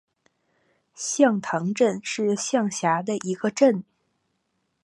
[0.95, 3.83] 向塘镇是下辖的一个镇。